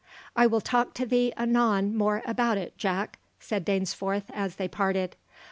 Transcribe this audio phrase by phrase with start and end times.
[0.35, 5.15] "I will talk to thee anon more about it, Jack," said Dainsforth, as they parted.